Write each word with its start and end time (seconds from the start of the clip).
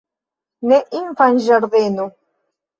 Ne 0.71 0.79
infanĝardeno. 1.01 2.11